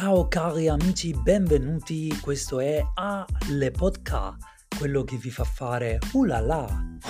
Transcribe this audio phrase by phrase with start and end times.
[0.00, 2.16] Ciao cari amici, benvenuti.
[2.20, 4.36] Questo è A Le Podcast,
[4.78, 6.68] quello che vi fa fare ulala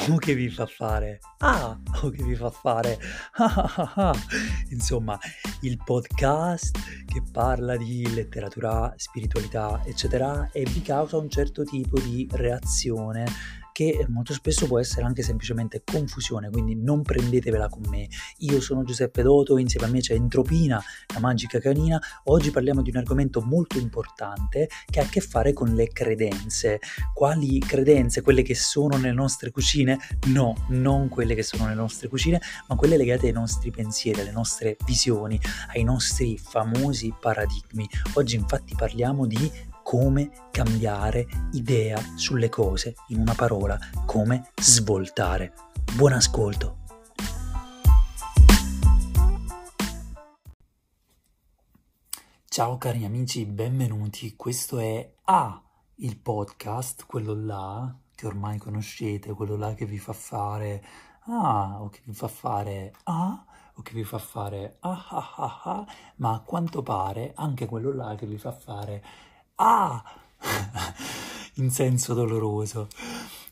[0.09, 2.97] o che vi fa fare ah o che vi fa fare
[3.37, 4.15] ah ah ah.
[4.71, 5.19] Insomma,
[5.61, 12.27] il podcast che parla di letteratura, spiritualità, eccetera e vi causa un certo tipo di
[12.33, 13.27] reazione
[13.79, 18.09] che molto spesso può essere anche semplicemente confusione, quindi non prendetevela con me.
[18.39, 20.83] Io sono Giuseppe Doto, insieme a me c'è Entropina,
[21.15, 21.97] la magica canina.
[22.25, 26.81] Oggi parliamo di un argomento molto importante che ha a che fare con le credenze.
[27.15, 28.21] Quali credenze?
[28.21, 29.97] Quelle che sono nelle nostre cucine?
[30.27, 34.33] No, non quelle che sono nelle nostre cucine, ma quelle legate ai nostri pensieri, alle
[34.33, 35.41] nostre visioni,
[35.73, 37.89] ai nostri famosi paradigmi.
[38.15, 45.55] Oggi infatti parliamo di come cambiare idea sulle cose, in una parola, come svoltare.
[45.97, 46.77] Buon ascolto!
[52.47, 54.37] Ciao cari amici, benvenuti.
[54.37, 55.63] Questo è A,
[55.95, 60.85] il podcast, quello là che ormai conoscete, quello là che vi fa fare
[61.31, 63.43] Ah, o che vi fa fare Ah,
[63.73, 65.87] o che vi fa fare Ah ah ah ah,
[66.17, 69.03] ma a quanto pare anche quello là che vi fa fare
[69.59, 70.03] ah,
[71.55, 72.89] in senso doloroso.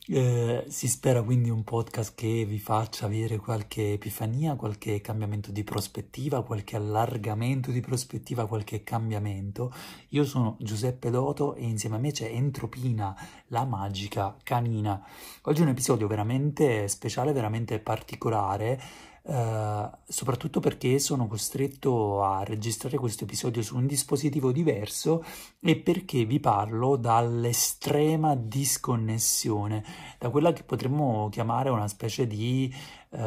[0.09, 5.65] Eh, si spera quindi un podcast che vi faccia avere qualche epifania, qualche cambiamento di
[5.65, 9.73] prospettiva, qualche allargamento di prospettiva, qualche cambiamento.
[10.09, 13.13] Io sono Giuseppe Doto e insieme a me c'è Entropina,
[13.47, 15.05] la magica canina.
[15.41, 18.81] Oggi è un episodio veramente speciale, veramente particolare
[19.27, 25.21] Uh, soprattutto perché sono costretto a registrare questo episodio su un dispositivo diverso
[25.59, 29.83] e perché vi parlo dall'estrema disconnessione,
[30.17, 32.73] da quella che potremmo chiamare una specie di
[33.09, 33.19] uh,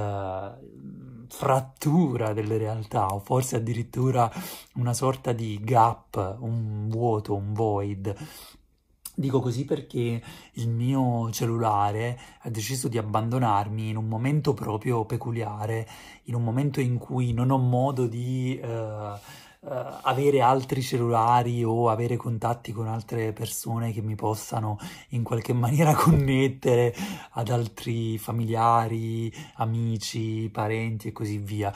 [1.29, 4.33] frattura delle realtà o forse addirittura
[4.77, 8.17] una sorta di gap, un vuoto, un void
[9.21, 10.23] Dico così perché
[10.53, 15.87] il mio cellulare ha deciso di abbandonarmi in un momento proprio peculiare,
[16.25, 19.19] in un momento in cui non ho modo di uh,
[19.61, 24.79] avere altri cellulari o avere contatti con altre persone che mi possano
[25.11, 26.95] in qualche maniera connettere
[27.33, 31.71] ad altri familiari, amici, parenti e così via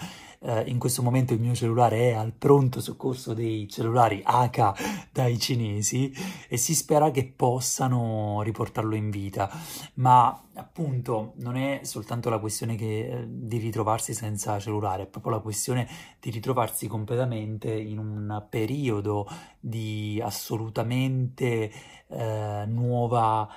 [0.44, 5.38] eh, in questo momento il mio cellulare è al pronto soccorso dei cellulari H dai
[5.38, 6.12] cinesi
[6.48, 9.50] e si spera che possano riportarlo in vita.
[9.94, 15.32] Ma appunto non è soltanto la questione che, eh, di ritrovarsi senza cellulare, è proprio
[15.32, 15.88] la questione
[16.20, 19.26] di ritrovarsi completamente in un periodo
[19.58, 21.72] di assolutamente
[22.08, 23.48] eh, nuova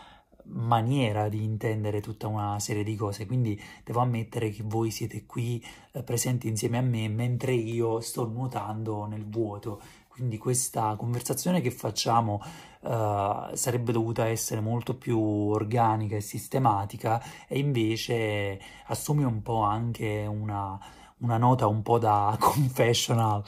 [0.49, 5.63] maniera di intendere tutta una serie di cose, quindi devo ammettere che voi siete qui
[5.91, 9.81] eh, presenti insieme a me mentre io sto nuotando nel vuoto.
[10.07, 12.41] Quindi questa conversazione che facciamo
[12.81, 20.25] uh, sarebbe dovuta essere molto più organica e sistematica e invece assume un po' anche
[20.25, 20.79] una,
[21.19, 23.43] una nota un po' da confessional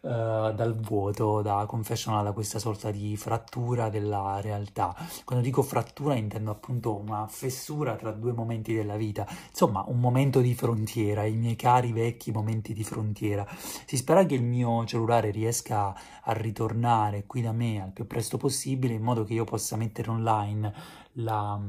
[0.00, 4.94] uh, dal vuoto, da confessional, da questa sorta di frattura della realtà.
[5.24, 10.40] Quando dico frattura intendo appunto una fessura tra due momenti della vita, insomma un momento
[10.40, 13.46] di frontiera, i miei cari vecchi momenti di frontiera.
[13.86, 18.36] Si spera che il mio cellulare riesca a ritornare qui da me al più presto
[18.36, 20.74] possibile in modo che io possa mettere online
[21.12, 21.60] la,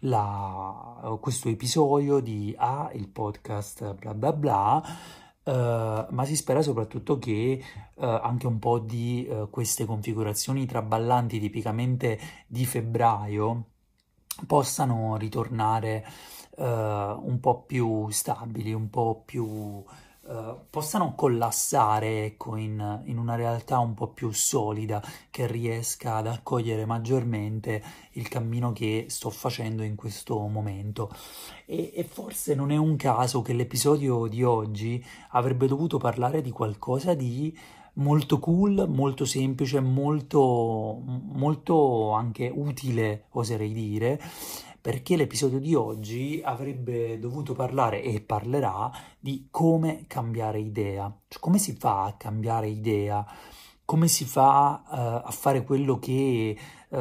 [0.00, 4.82] la, questo episodio di A, il podcast bla bla bla
[5.42, 7.60] Uh, ma si spera soprattutto che
[7.94, 13.64] uh, anche un po' di uh, queste configurazioni traballanti tipicamente di febbraio
[14.46, 16.06] possano ritornare
[16.60, 19.82] un po' più stabili, un po' più
[20.30, 26.28] eh, possano collassare ecco, in, in, una realtà un po' più solida che riesca ad
[26.28, 27.82] accogliere maggiormente
[28.12, 31.10] il cammino che sto facendo in questo momento.
[31.66, 36.50] E, e forse non è un caso che l'episodio di oggi avrebbe dovuto parlare di
[36.52, 37.52] qualcosa di
[37.94, 44.20] molto cool, molto semplice, molto, molto anche utile, oserei dire,
[44.80, 51.58] perché l'episodio di oggi avrebbe dovuto parlare e parlerà di come cambiare idea, cioè come
[51.58, 53.26] si fa a cambiare idea,
[53.84, 56.56] come si fa uh, a fare quello che
[56.88, 56.96] uh,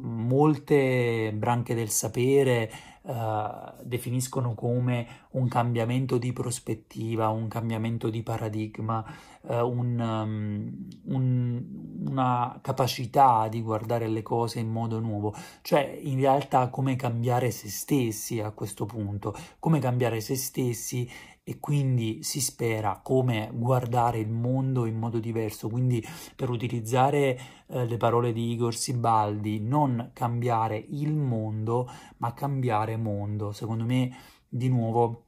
[0.00, 2.70] molte branche del sapere
[3.02, 9.04] uh, definiscono come un cambiamento di prospettiva, un cambiamento di paradigma,
[9.42, 11.64] uh, un, um, un,
[12.08, 17.68] una capacità di guardare le cose in modo nuovo, cioè in realtà come cambiare se
[17.68, 21.08] stessi a questo punto, come cambiare se stessi
[21.44, 26.04] e quindi si spera come guardare il mondo in modo diverso, quindi
[26.36, 33.50] per utilizzare eh, le parole di Igor Sibaldi, non cambiare il mondo, ma cambiare mondo.
[33.50, 34.16] Secondo me,
[34.48, 35.24] di nuovo,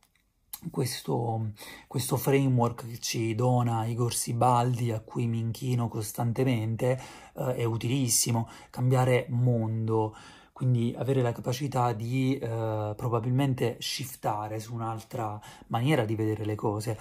[0.71, 1.53] questo,
[1.89, 7.01] questo framework che ci dona Igor Sibaldi, a cui mi inchino costantemente,
[7.37, 8.49] eh, è utilissimo.
[8.71, 10.15] Cambiare mondo
[10.55, 16.97] quindi avere la capacità di eh, probabilmente shiftare su un'altra maniera di vedere le cose.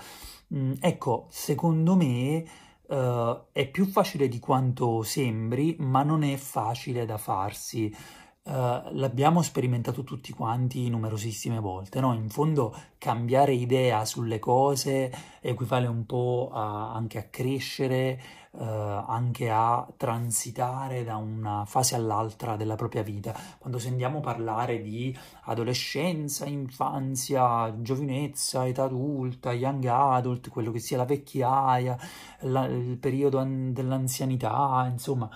[0.56, 2.44] Mm, ecco, secondo me
[2.90, 7.96] eh, è più facile di quanto sembri, ma non è facile da farsi.
[8.46, 8.52] Uh,
[8.92, 12.14] l'abbiamo sperimentato tutti quanti numerosissime volte, no?
[12.14, 15.10] In fondo cambiare idea sulle cose
[15.40, 22.58] equivale un po' a, anche a crescere, uh, anche a transitare da una fase all'altra
[22.58, 23.34] della propria vita.
[23.60, 31.06] Quando sentiamo parlare di adolescenza, infanzia, giovinezza, età adulta, young adult, quello che sia la
[31.06, 31.98] vecchiaia,
[32.42, 35.30] la, il periodo an- dell'anzianità, insomma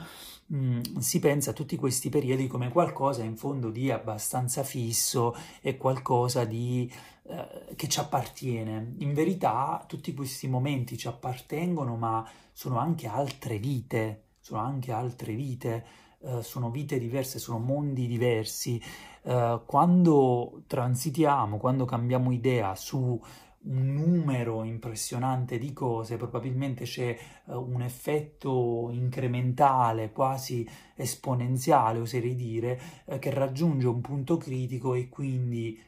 [0.99, 6.45] Si pensa a tutti questi periodi come qualcosa in fondo di abbastanza fisso e qualcosa
[6.45, 6.89] di,
[7.23, 8.95] eh, che ci appartiene.
[8.99, 15.33] In verità tutti questi momenti ci appartengono, ma sono anche altre vite, sono anche altre
[15.35, 15.85] vite,
[16.21, 18.81] eh, sono vite diverse, sono mondi diversi.
[19.23, 23.21] Eh, quando transitiamo, quando cambiamo idea su
[23.67, 32.79] un numero impressionante di cose, probabilmente c'è uh, un effetto incrementale, quasi esponenziale, oserei dire,
[33.05, 35.79] uh, che raggiunge un punto critico e quindi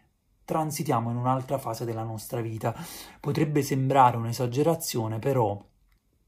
[0.44, 2.76] transitiamo in un'altra fase della nostra vita.
[3.20, 5.64] Potrebbe sembrare un'esagerazione, però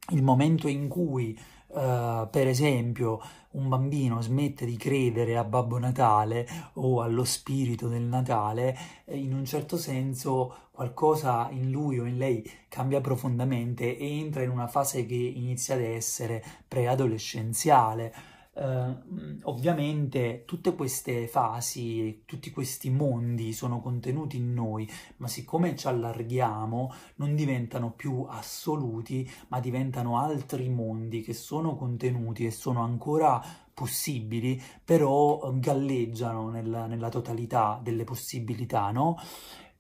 [0.10, 1.38] il momento in cui
[1.74, 3.22] Uh, per esempio,
[3.52, 9.34] un bambino smette di credere a Babbo Natale o allo spirito del Natale, eh, in
[9.34, 14.68] un certo senso qualcosa in lui o in lei cambia profondamente e entra in una
[14.68, 18.14] fase che inizia ad essere preadolescenziale
[18.62, 24.88] Uh, ovviamente tutte queste fasi, tutti questi mondi sono contenuti in noi,
[25.18, 32.46] ma siccome ci allarghiamo non diventano più assoluti, ma diventano altri mondi che sono contenuti
[32.46, 33.44] e sono ancora
[33.74, 39.18] possibili, però galleggiano nella, nella totalità delle possibilità, no?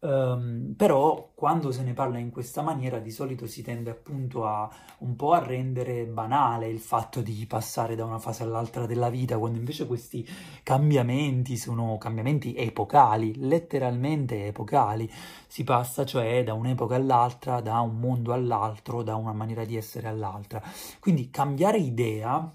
[0.04, 4.68] Um, però quando se ne parla in questa maniera di solito si tende appunto a
[5.00, 9.38] un po' a rendere banale il fatto di passare da una fase all'altra della vita,
[9.38, 10.28] quando invece questi
[10.64, 15.08] cambiamenti sono cambiamenti epocali, letteralmente epocali.
[15.46, 20.08] Si passa cioè da un'epoca all'altra, da un mondo all'altro, da una maniera di essere
[20.08, 20.64] all'altra.
[21.00, 22.52] Quindi cambiare idea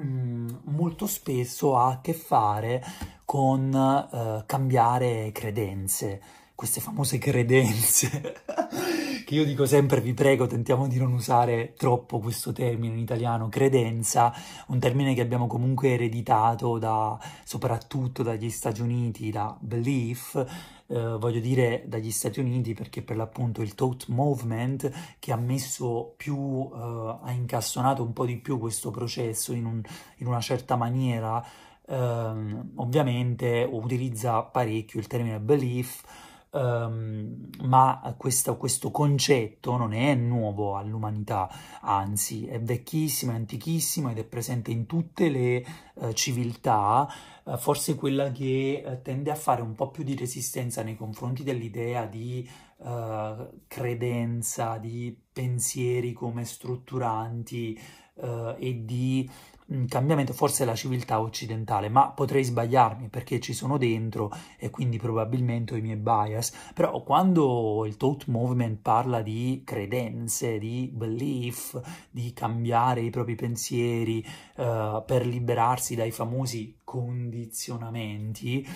[0.00, 2.82] mm, molto spesso ha a che fare
[3.24, 8.42] con uh, cambiare credenze queste famose credenze,
[9.26, 13.50] che io dico sempre, vi prego, tentiamo di non usare troppo questo termine in italiano,
[13.50, 14.32] credenza,
[14.68, 20.34] un termine che abbiamo comunque ereditato da, soprattutto dagli Stati Uniti, da belief,
[20.86, 26.14] eh, voglio dire dagli Stati Uniti perché per l'appunto il Thought Movement che ha messo
[26.16, 29.82] più, eh, ha incassonato un po' di più questo processo in, un,
[30.16, 31.44] in una certa maniera,
[31.86, 31.96] eh,
[32.76, 36.02] ovviamente utilizza parecchio il termine belief,
[36.56, 41.50] Um, ma questo, questo, concetto non è nuovo all'umanità,
[41.82, 45.66] anzi è vecchissimo, è antichissimo ed è presente in tutte le
[45.96, 47.06] uh, civiltà,
[47.44, 51.42] uh, forse quella che uh, tende a fare un po' più di resistenza nei confronti
[51.42, 52.48] dell'idea di
[53.68, 57.80] credenza, di pensieri come strutturanti
[58.58, 59.26] e di
[59.88, 65.74] cambiamento forse la civiltà occidentale, ma potrei sbagliarmi perché ci sono dentro e quindi probabilmente
[65.74, 71.80] ho i miei bias, però quando il Thought Movement parla di credenze, di belief,
[72.10, 74.24] di cambiare i propri pensieri
[74.56, 78.66] uh, per liberarsi dai famosi condizionamenti,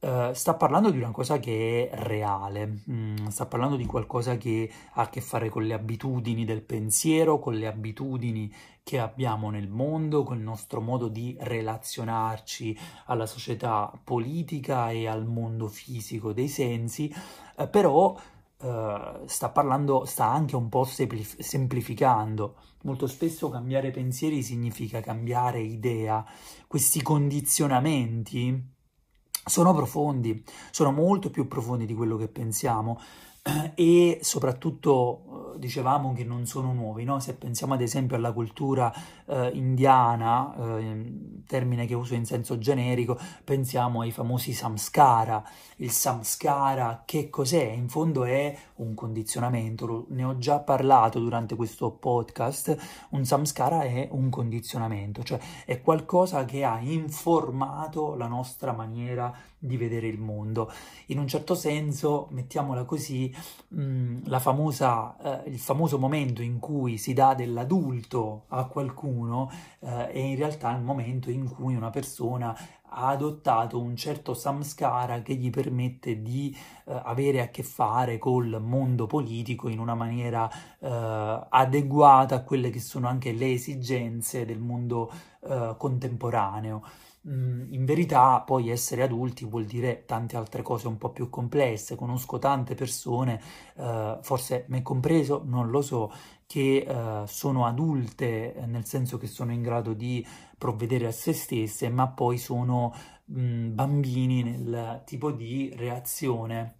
[0.00, 4.70] Uh, sta parlando di una cosa che è reale, mm, sta parlando di qualcosa che
[4.94, 8.50] ha a che fare con le abitudini del pensiero, con le abitudini
[8.90, 15.26] che abbiamo nel mondo, con il nostro modo di relazionarci alla società politica e al
[15.26, 17.14] mondo fisico dei sensi,
[17.56, 22.56] uh, però uh, sta parlando, sta anche un po' semplificando.
[22.82, 26.26] Molto spesso cambiare pensieri significa cambiare idea.
[26.66, 28.60] Questi condizionamenti
[29.44, 30.42] sono profondi,
[30.72, 33.00] sono molto più profondi di quello che pensiamo
[33.74, 37.20] e soprattutto eh, dicevamo che non sono nuovi, no?
[37.20, 38.92] se pensiamo ad esempio alla cultura
[39.26, 45.42] eh, indiana, eh, termine che uso in senso generico, pensiamo ai famosi samskara.
[45.76, 47.64] Il samskara che cos'è?
[47.64, 52.76] In fondo è un condizionamento, ne ho già parlato durante questo podcast,
[53.10, 59.76] un samskara è un condizionamento, cioè è qualcosa che ha informato la nostra maniera di
[59.76, 60.72] vedere il mondo.
[61.06, 63.32] In un certo senso, mettiamola così,
[63.68, 69.50] mh, mm, famosa, eh, il famoso momento in cui si dà dell'adulto a qualcuno
[69.80, 72.56] eh, è in realtà il momento in cui una persona
[72.92, 78.60] ha adottato un certo samskara che gli permette di eh, avere a che fare col
[78.60, 80.50] mondo politico in una maniera
[80.80, 85.12] eh, adeguata a quelle che sono anche le esigenze del mondo
[85.42, 86.82] eh, contemporaneo.
[87.22, 91.94] In verità poi essere adulti vuol dire tante altre cose un po' più complesse.
[91.94, 93.40] Conosco tante persone,
[93.76, 96.10] eh, forse me compreso, non lo so,
[96.46, 101.34] che eh, sono adulte eh, nel senso che sono in grado di provvedere a se
[101.34, 102.94] stesse, ma poi sono
[103.26, 106.76] mh, bambini nel tipo di reazione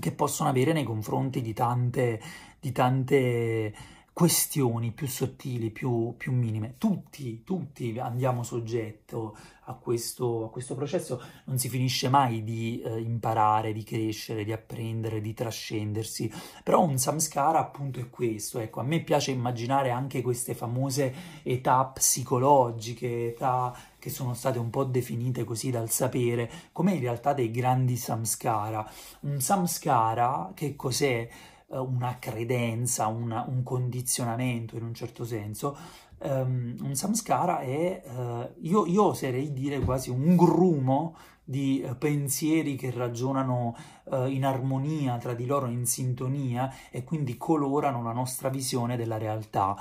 [0.00, 2.20] che possono avere nei confronti di tante,
[2.60, 3.74] di tante
[4.14, 6.76] questioni più sottili, più, più minime.
[6.78, 13.00] Tutti, tutti andiamo soggetto a questo, a questo processo, non si finisce mai di eh,
[13.00, 18.84] imparare, di crescere, di apprendere, di trascendersi, però un samskara appunto è questo, ecco, a
[18.84, 25.42] me piace immaginare anche queste famose età psicologiche, età che sono state un po' definite
[25.42, 28.88] così dal sapere, come in realtà dei grandi samskara.
[29.20, 31.28] Un samskara che cos'è?
[31.74, 35.76] Eh, una credenza, una, un condizionamento in un certo senso,
[36.18, 42.76] um, un samskara è, uh, io, io, oserei dire quasi un grumo di uh, pensieri
[42.76, 48.48] che ragionano uh, in armonia tra di loro, in sintonia e quindi colorano la nostra
[48.48, 49.76] visione della realtà.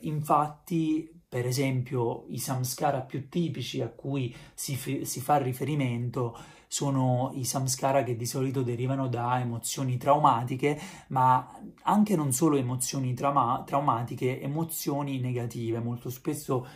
[0.00, 6.36] infatti, per esempio, i samskara più tipici a cui si, si fa riferimento
[6.68, 13.14] sono i samskara che di solito derivano da emozioni traumatiche, ma anche non solo emozioni
[13.14, 16.66] trauma- traumatiche, emozioni negative, molto spesso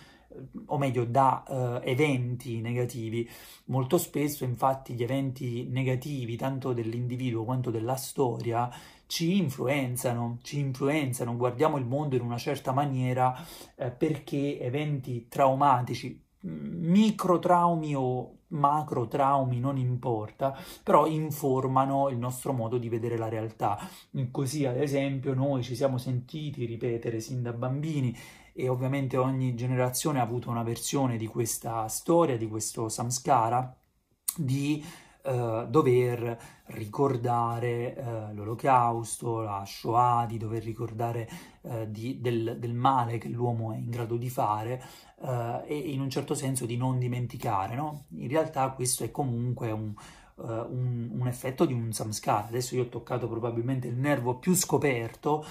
[0.67, 3.29] o meglio da uh, eventi negativi.
[3.67, 8.71] Molto spesso infatti gli eventi negativi, tanto dell'individuo quanto della storia,
[9.07, 13.35] ci influenzano, ci influenzano, guardiamo il mondo in una certa maniera
[13.77, 22.53] eh, perché eventi traumatici, micro traumi o macro traumi, non importa, però informano il nostro
[22.53, 23.79] modo di vedere la realtà.
[24.31, 28.17] Così, ad esempio, noi ci siamo sentiti ripetere sin da bambini
[28.55, 33.75] e ovviamente ogni generazione ha avuto una versione di questa storia, di questo samskara,
[34.37, 34.85] di
[35.25, 36.37] Uh, dover
[36.73, 41.29] ricordare uh, l'olocausto, la Shoah, di dover ricordare
[41.61, 44.83] uh, di, del, del, male che l'uomo è in grado di fare
[45.67, 47.75] e in un certo senso di non dimenticare.
[47.75, 48.05] No?
[48.17, 49.95] In realtà questo è comunque un,
[50.37, 52.49] un, un, effetto di un samskara.
[52.49, 55.45] Adesso io ho toccato probabilmente il nervo più scoperto,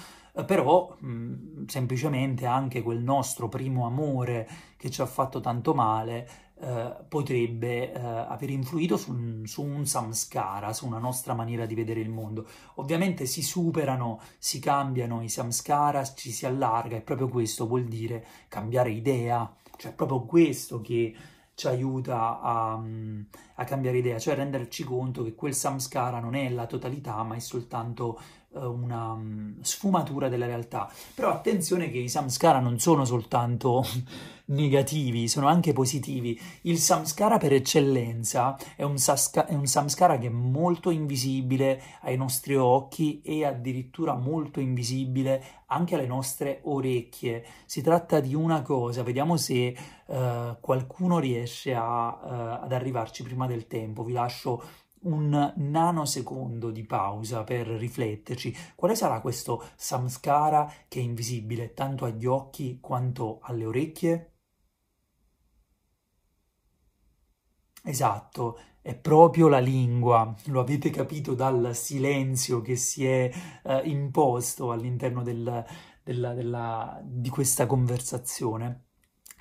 [0.45, 4.47] però mh, semplicemente anche quel nostro primo amore
[4.77, 10.73] che ci ha fatto tanto male eh, potrebbe eh, aver influito su, su, un samskara,
[10.73, 12.45] su una nostra maniera di vedere il mondo.
[12.75, 18.23] Ovviamente si superano, si cambiano i samskara, ci si allarga e proprio questo vuol dire
[18.47, 19.51] cambiare idea,
[19.81, 21.15] cioè proprio questo che
[21.55, 22.79] ci aiuta a,
[23.55, 27.39] a cambiare idea, cioè renderci conto che quel samskara non è la totalità, ma è
[27.39, 28.19] soltanto
[28.53, 30.91] una mm, sfumatura della realtà.
[31.13, 33.85] Però attenzione che i samskara non sono soltanto
[34.51, 36.39] negativi, sono anche positivi.
[36.63, 42.17] Il samskara per eccellenza è un, saska, è un samskara che è molto invisibile ai
[42.17, 47.45] nostri occhi e addirittura molto invisibile anche alle nostre orecchie.
[47.65, 53.47] Si tratta di una cosa, vediamo se uh, qualcuno riesce a, uh, ad arrivarci prima
[53.47, 54.03] del tempo.
[54.03, 54.61] Vi lascio
[55.03, 58.55] un nanosecondo di pausa per rifletterci.
[58.75, 64.31] Quale sarà questo samskara che è invisibile tanto agli occhi quanto alle orecchie?
[67.83, 73.29] Esatto, è proprio la lingua, lo avete capito dal silenzio che si è
[73.63, 75.65] eh, imposto all'interno del,
[76.03, 78.90] della, della, di questa conversazione.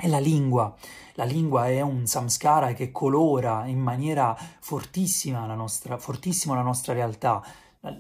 [0.01, 0.75] È la lingua.
[1.17, 6.95] La lingua è un samskara che colora in maniera fortissima la nostra, fortissima la nostra
[6.95, 7.45] realtà.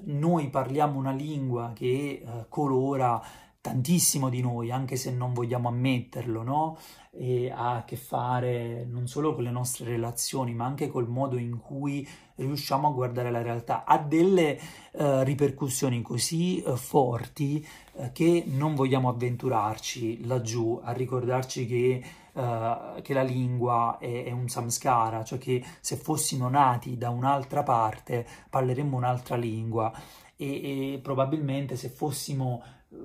[0.04, 3.22] Noi parliamo una lingua che eh, colora
[3.60, 6.78] tantissimo di noi, anche se non vogliamo ammetterlo, no?
[7.10, 11.36] E ha a che fare non solo con le nostre relazioni, ma anche col modo
[11.36, 13.84] in cui riusciamo a guardare la realtà.
[13.84, 14.58] Ha delle
[14.92, 23.02] uh, ripercussioni così uh, forti uh, che non vogliamo avventurarci laggiù a ricordarci che Uh,
[23.02, 28.24] che la lingua è, è, un samskara, cioè che se fossimo nati da un'altra parte
[28.48, 29.92] parleremmo un'altra lingua
[30.36, 32.62] e, e probabilmente se fossimo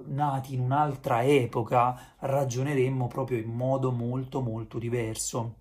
[0.08, 5.56] nati in un'altra epoca ragioneremmo proprio in modo molto molto diverso.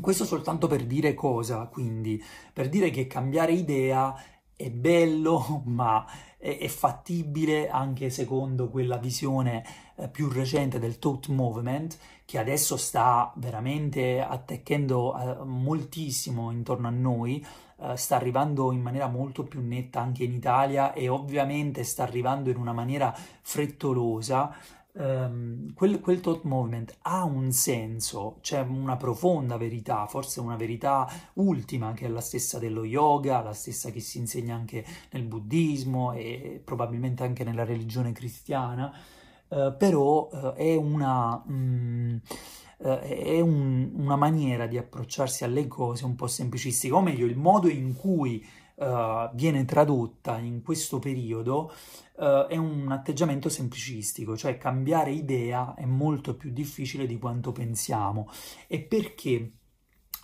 [0.00, 2.22] Questo soltanto per dire cosa, quindi,
[2.52, 4.14] per dire che cambiare idea
[4.54, 6.04] è bello, ma
[6.36, 9.64] è, è fattibile anche secondo quella visione
[9.96, 16.90] eh, più recente del Thought Movement, che adesso sta veramente attecchendo eh, moltissimo intorno a
[16.90, 17.44] noi,
[17.78, 22.50] eh, sta arrivando in maniera molto più netta anche in Italia e ovviamente sta arrivando
[22.50, 24.54] in una maniera frettolosa.
[24.98, 31.06] Um, quel, quel thought movement ha un senso, c'è una profonda verità, forse una verità
[31.34, 36.12] ultima che è la stessa dello yoga, la stessa che si insegna anche nel buddismo
[36.12, 38.90] e probabilmente anche nella religione cristiana,
[39.48, 41.42] uh, però uh, è una...
[41.46, 42.20] Um,
[42.78, 47.36] eh, è un, una maniera di approcciarsi alle cose un po' semplicistica, o meglio, il
[47.36, 48.44] modo in cui
[48.76, 51.72] uh, viene tradotta in questo periodo
[52.16, 58.28] uh, è un atteggiamento semplicistico, cioè cambiare idea è molto più difficile di quanto pensiamo.
[58.66, 59.55] E perché?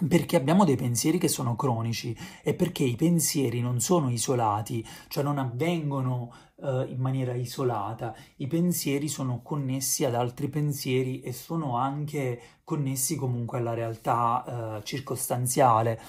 [0.09, 5.23] Perché abbiamo dei pensieri che sono cronici e perché i pensieri non sono isolati, cioè
[5.23, 11.77] non avvengono uh, in maniera isolata, i pensieri sono connessi ad altri pensieri e sono
[11.77, 16.01] anche connessi comunque alla realtà uh, circostanziale.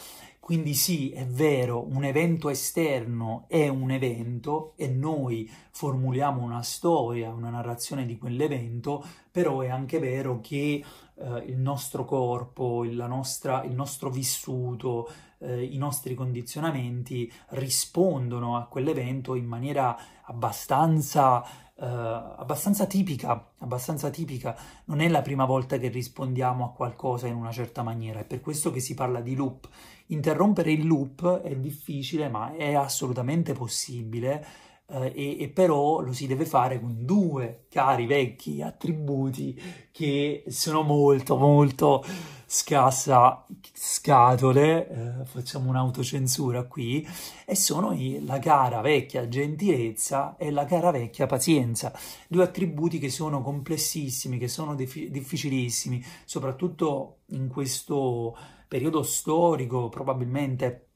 [0.44, 7.32] Quindi sì, è vero, un evento esterno è un evento e noi formuliamo una storia,
[7.32, 10.84] una narrazione di quell'evento, però è anche vero che
[11.16, 18.66] eh, il nostro corpo, il, nostra, il nostro vissuto, eh, i nostri condizionamenti rispondono a
[18.66, 24.56] quell'evento in maniera abbastanza, eh, abbastanza tipica, abbastanza tipica.
[24.86, 28.42] Non è la prima volta che rispondiamo a qualcosa in una certa maniera, è per
[28.42, 29.68] questo che si parla di loop.
[30.08, 34.46] Interrompere il loop è difficile, ma è assolutamente possibile
[34.88, 39.60] eh, e, e, però lo si deve fare con due cari vecchi attributi
[39.92, 42.04] che sono molto molto
[42.54, 47.08] scassa scatole, eh, facciamo un'autocensura qui,
[47.46, 51.92] e sono i, la cara vecchia gentilezza e la cara vecchia pazienza,
[52.28, 60.90] due attributi che sono complessissimi, che sono dif- difficilissimi, soprattutto in questo periodo storico, probabilmente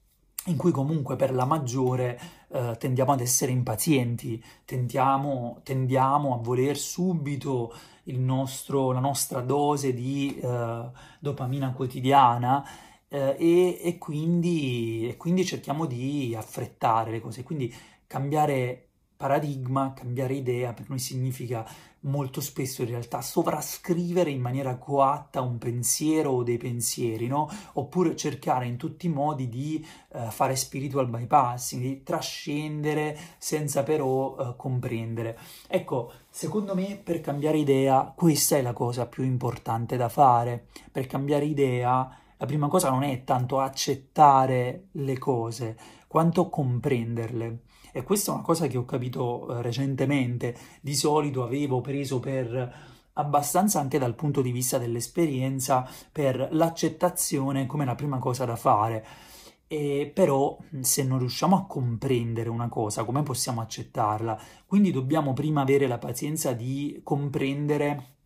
[0.48, 6.78] in cui comunque per la maggiore eh, tendiamo ad essere impazienti, tendiamo, tendiamo a voler
[6.78, 7.74] subito
[8.06, 12.66] nostro, la nostra dose di eh, dopamina quotidiana
[13.10, 17.74] eh, e, e, quindi, e quindi cerchiamo di affrettare le cose, quindi
[18.06, 18.87] cambiare
[19.18, 21.68] paradigma, cambiare idea per noi significa
[22.02, 27.50] molto spesso in realtà sovrascrivere in maniera coatta un pensiero o dei pensieri, no?
[27.74, 34.36] Oppure cercare in tutti i modi di uh, fare spiritual bypassing, di trascendere senza però
[34.38, 35.38] uh, comprendere.
[35.68, 40.68] Ecco, secondo me per cambiare idea questa è la cosa più importante da fare.
[40.92, 45.76] Per cambiare idea la prima cosa non è tanto accettare le cose,
[46.08, 47.62] quanto comprenderle.
[47.98, 52.76] E questa è una cosa che ho capito eh, recentemente, di solito avevo preso per
[53.14, 59.04] abbastanza anche dal punto di vista dell'esperienza per l'accettazione come la prima cosa da fare.
[59.66, 64.40] E però se non riusciamo a comprendere una cosa, come possiamo accettarla?
[64.68, 68.17] Quindi dobbiamo prima avere la pazienza di comprendere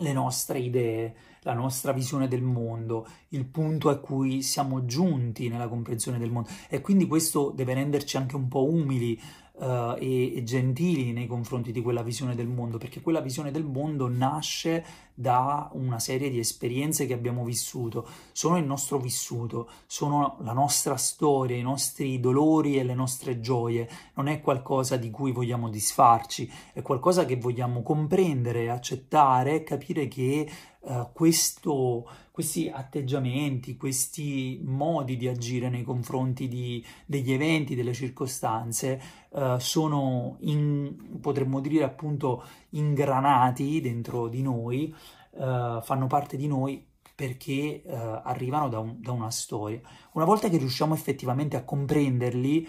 [0.00, 5.68] le nostre idee, la nostra visione del mondo, il punto a cui siamo giunti nella
[5.68, 6.50] comprensione del mondo.
[6.68, 9.20] E quindi questo deve renderci anche un po' umili
[9.54, 13.64] uh, e, e, gentili nei confronti di quella visione del mondo, perché quella visione del
[13.64, 14.84] mondo nasce
[15.14, 20.96] da una serie di esperienze che abbiamo vissuto, sono il nostro vissuto, sono la nostra
[20.96, 26.50] storia, i nostri dolori e le nostre gioie, non è qualcosa di cui vogliamo disfarci,
[26.72, 30.48] è qualcosa che vogliamo comprendere, accettare capire che
[30.80, 32.08] uh, questo,
[32.40, 39.00] questi atteggiamenti, questi modi di agire nei confronti di, degli eventi, delle circostanze,
[39.30, 44.94] uh, sono, in, potremmo dire appunto, ingranati dentro di noi,
[45.32, 46.82] uh, fanno parte di noi
[47.14, 47.82] perché
[48.22, 49.78] arrivano da, un, da una storia.
[50.12, 52.66] Una volta che riusciamo effettivamente a comprenderli,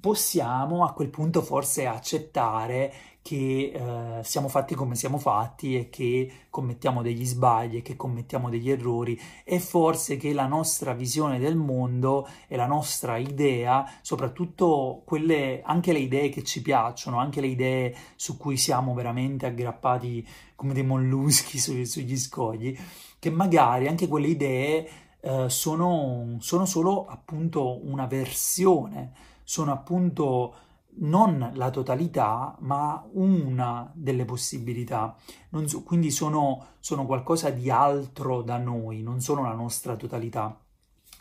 [0.00, 2.92] possiamo a quel punto forse accettare
[3.24, 8.50] che eh, siamo fatti come siamo fatti e che commettiamo degli sbagli e che commettiamo
[8.50, 9.18] degli errori.
[9.44, 15.94] E forse che la nostra visione del mondo e la nostra idea, soprattutto quelle, anche
[15.94, 20.84] le idee che ci piacciono, anche le idee su cui siamo veramente aggrappati come dei
[20.84, 22.76] molluschi su, sugli scogli,
[23.18, 24.88] che magari anche quelle idee
[25.20, 29.12] eh, sono, sono solo appunto una versione,
[29.44, 30.54] sono appunto
[30.96, 35.16] non la totalità, ma una delle possibilità.
[35.64, 40.58] So, quindi sono, sono qualcosa di altro da noi, non sono la nostra totalità.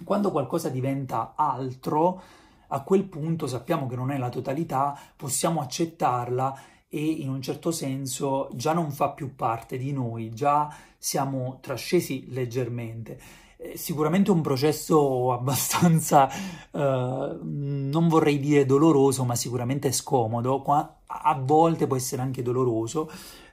[0.04, 2.22] Quando qualcosa diventa altro,
[2.68, 7.72] a quel punto sappiamo che non è la totalità, possiamo accettarla e in un certo
[7.72, 13.20] senso già non fa più parte di noi, già siamo trascesi leggermente
[13.76, 16.30] sicuramente un processo abbastanza,
[16.72, 23.10] eh, non vorrei dire doloroso, ma sicuramente scomodo, a volte può essere anche doloroso.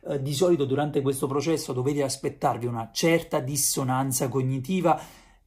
[0.09, 4.99] Eh, di solito durante questo processo dovete aspettarvi una certa dissonanza cognitiva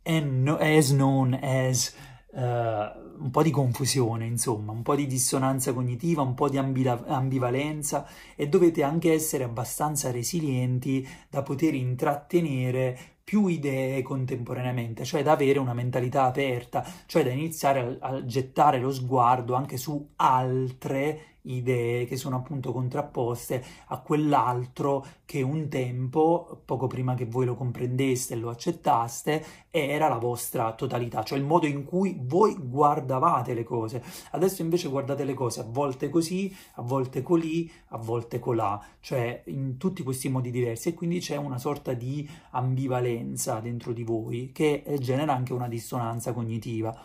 [0.03, 1.93] as known as
[2.33, 8.07] uh, un po' di confusione, insomma, un po' di dissonanza cognitiva, un po' di ambivalenza
[8.35, 15.57] e dovete anche essere abbastanza resilienti da poter intrattenere più idee contemporaneamente, cioè da avere
[15.59, 22.05] una mentalità aperta, cioè da iniziare a, a gettare lo sguardo anche su altre idee
[22.05, 28.33] che sono appunto contrapposte a quell'altro che un tempo, poco prima che voi lo comprendeste
[28.33, 33.63] e lo accettaste, era la vostra totalità, cioè il modo in cui voi guardavate le
[33.63, 34.03] cose.
[34.31, 39.43] Adesso invece guardate le cose a volte così, a volte colì, a volte colà, cioè
[39.47, 44.51] in tutti questi modi diversi e quindi c'è una sorta di ambivalenza dentro di voi
[44.53, 46.95] che genera anche una dissonanza cognitiva.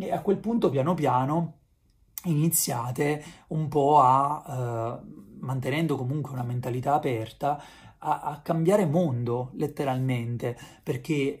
[0.00, 1.57] E a quel punto piano piano
[2.24, 5.08] iniziate un po' a, eh,
[5.40, 7.62] mantenendo comunque una mentalità aperta,
[7.98, 11.40] a, a cambiare mondo letteralmente, perché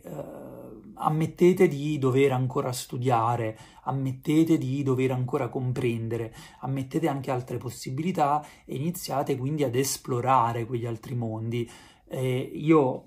[0.94, 8.76] ammettete di dover ancora studiare, ammettete di dover ancora comprendere, ammettete anche altre possibilità e
[8.76, 11.68] iniziate quindi ad esplorare quegli altri mondi.
[12.08, 13.06] Eh, io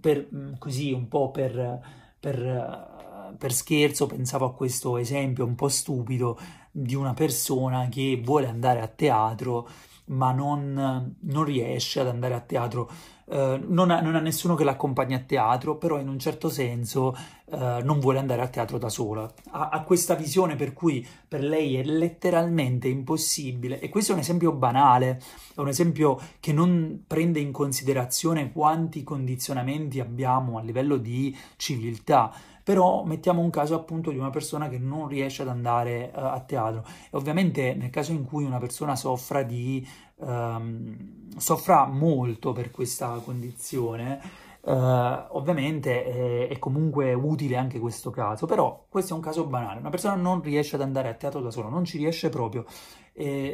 [0.00, 1.80] per, così un po' per,
[2.18, 2.98] per,
[3.40, 6.38] per scherzo pensavo a questo esempio un po' stupido
[6.70, 9.66] di una persona che vuole andare a teatro
[10.10, 12.90] ma non, non riesce ad andare a teatro,
[13.26, 17.16] uh, non, ha, non, ha, nessuno che l'accompagni a teatro, però in un certo senso
[17.44, 19.32] uh, non vuole andare a teatro da sola.
[19.50, 24.20] Ha, ha, questa visione per cui per lei è letteralmente impossibile, e questo è un
[24.20, 25.22] esempio banale,
[25.54, 32.32] è un esempio che non prende in considerazione quanti condizionamenti abbiamo a livello di civiltà
[32.62, 36.40] però mettiamo un caso appunto di una persona che non riesce ad andare uh, a
[36.40, 36.84] teatro.
[36.86, 43.20] E ovviamente nel caso in cui una persona soffra di um, soffra molto per questa
[43.24, 44.20] condizione
[44.62, 48.46] uh, ovviamente è, è, comunque utile anche questo caso.
[48.46, 49.80] Però questo è un caso banale.
[49.80, 52.64] Una persona non riesce ad andare a teatro da sola non ci riesce proprio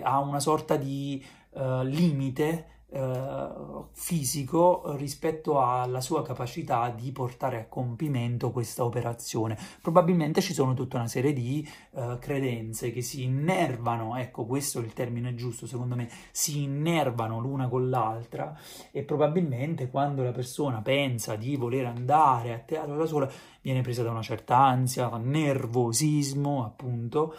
[0.03, 7.67] ha una sorta di uh, limite eh, fisico rispetto alla sua capacità di portare a
[7.67, 9.59] compimento questa operazione.
[9.83, 14.85] Probabilmente ci sono tutta una serie di eh, credenze che si innervano, ecco questo è
[14.85, 18.59] il termine giusto secondo me, si innervano l'una con l'altra
[18.91, 23.31] e probabilmente quando la persona pensa di voler andare a teatro da sola
[23.61, 27.35] viene presa da una certa ansia, nervosismo appunto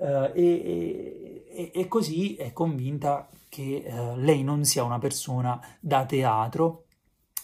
[0.00, 1.29] Uh, e, e,
[1.68, 6.84] e, così è convinta che uh, lei non sia una persona da teatro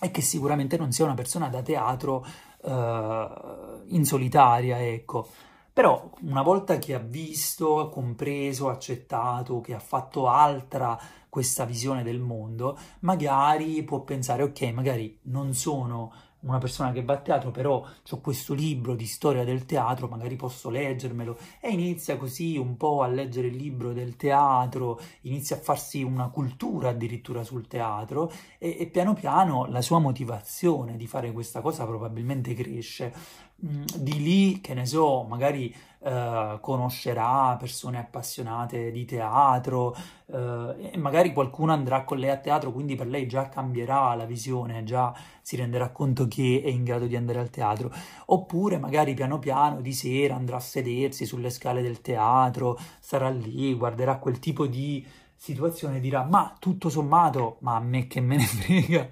[0.00, 2.24] e che sicuramente non sia una persona da teatro
[2.62, 5.28] uh, in solitaria, ecco.
[5.72, 10.98] Però una volta che ha visto, compreso, accettato, che ha fatto altra
[11.28, 16.12] questa visione del mondo, magari può pensare, ok, magari non sono
[16.46, 20.36] una persona che va a teatro, però ho questo libro di storia del teatro, magari
[20.36, 25.60] posso leggermelo e inizia così un po' a leggere il libro del teatro, inizia a
[25.60, 31.32] farsi una cultura addirittura sul teatro e, e piano piano la sua motivazione di fare
[31.32, 33.44] questa cosa probabilmente cresce.
[33.58, 41.32] Di lì, che ne so, magari eh, conoscerà persone appassionate di teatro eh, e magari
[41.32, 45.56] qualcuno andrà con lei a teatro, quindi per lei già cambierà la visione, già si
[45.56, 47.90] renderà conto che è in grado di andare al teatro.
[48.26, 53.74] Oppure magari piano piano di sera andrà a sedersi sulle scale del teatro, sarà lì,
[53.74, 55.04] guarderà quel tipo di
[55.36, 59.08] situazione dirà ma tutto sommato ma a me che me ne frega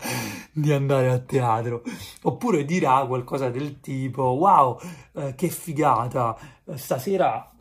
[0.52, 1.82] di andare a teatro.
[2.22, 4.78] Oppure dirà qualcosa del tipo wow
[5.12, 6.36] eh, che figata
[6.74, 7.53] stasera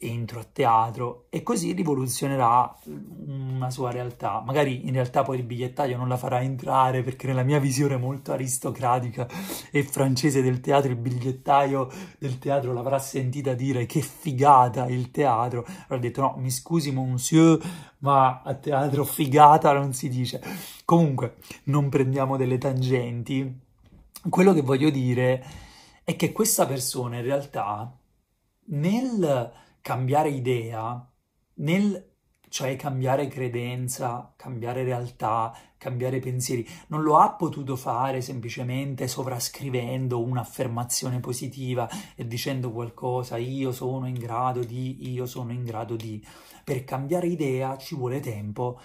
[0.00, 2.76] entro a teatro e così rivoluzionerà
[3.26, 4.42] una sua realtà.
[4.44, 8.32] Magari in realtà poi il bigliettaio non la farà entrare perché nella mia visione molto
[8.32, 9.26] aristocratica
[9.70, 15.64] e francese del teatro il bigliettaio del teatro l'avrà sentita dire che figata il teatro.
[15.66, 17.60] Allora ho detto no, mi scusi monsieur,
[17.98, 20.40] ma a teatro figata non si dice.
[20.84, 23.66] Comunque non prendiamo delle tangenti.
[24.28, 25.44] Quello che voglio dire
[26.04, 27.92] è che questa persona in realtà
[28.70, 29.52] nel
[29.88, 31.02] cambiare idea,
[31.60, 32.10] nel
[32.50, 41.20] cioè cambiare credenza, cambiare realtà, cambiare pensieri, non lo ha potuto fare semplicemente sovrascrivendo un'affermazione
[41.20, 46.22] positiva e dicendo qualcosa, io sono in grado di, io sono in grado di.
[46.62, 48.78] Per cambiare idea ci vuole tempo.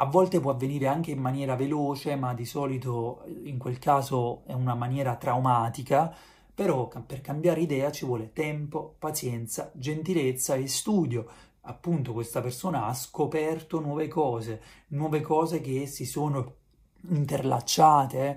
[0.00, 4.54] A volte può avvenire anche in maniera veloce, ma di solito in quel caso è
[4.54, 6.12] una maniera traumatica,
[6.58, 11.24] però per cambiare idea ci vuole tempo, pazienza, gentilezza e studio.
[11.60, 16.54] Appunto questa persona ha scoperto nuove cose, nuove cose che si sono
[17.10, 18.36] interlacciate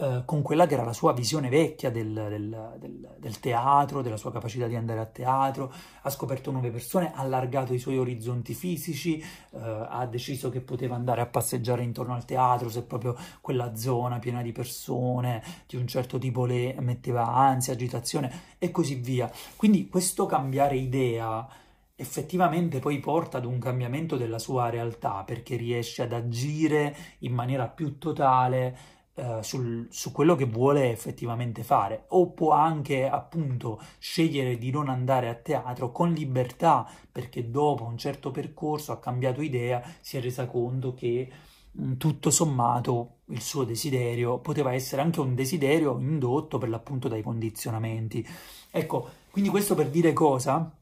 [0.00, 4.16] eh, con quella che era la sua visione vecchia del, del, del, del, teatro, della
[4.16, 8.54] sua capacità di andare a teatro, ha scoperto nuove persone, ha allargato i suoi orizzonti
[8.54, 13.76] fisici, eh, ha deciso che poteva andare a passeggiare intorno al teatro se proprio quella
[13.76, 19.30] zona piena di persone di un certo tipo le metteva ansia, agitazione e così via.
[19.54, 21.46] Quindi questo cambiare idea
[21.94, 27.68] effettivamente poi porta ad un cambiamento della sua realtà perché riesce ad agire in maniera
[27.68, 34.56] più totale eh, sul, su quello che vuole effettivamente fare o può anche appunto scegliere
[34.56, 39.82] di non andare a teatro con libertà perché dopo un certo percorso ha cambiato idea,
[40.00, 41.28] si è resa conto che
[41.72, 47.22] mh, tutto sommato il suo desiderio poteva essere anche un desiderio indotto per l'appunto dai
[47.22, 48.26] condizionamenti.
[48.70, 50.72] Ecco, quindi questo per dire cosa?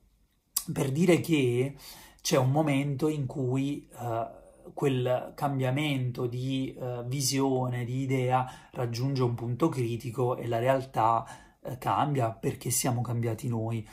[0.72, 1.74] Per dire che
[2.20, 4.38] c'è un momento in cui uh,
[4.74, 11.26] quel cambiamento di uh, visione, di idea raggiunge un punto critico e la realtà
[11.61, 13.87] uh, cambia perché siamo cambiati noi.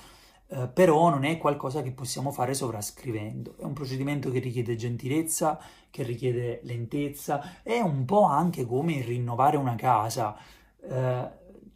[0.47, 5.59] Uh, però non è qualcosa che possiamo fare sovrascrivendo, è un procedimento che richiede gentilezza,
[5.89, 10.37] che richiede lentezza, è un po' anche come rinnovare una casa.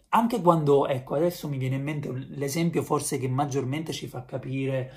[0.09, 4.91] anche quando, ecco, adesso mi viene in mente l'esempio forse che maggiormente ci fa capire